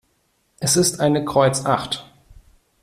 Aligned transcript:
Es 0.59 0.77
ist 0.77 0.99
eine 0.99 1.23
Kreuz 1.25 1.63
acht. 1.67 2.09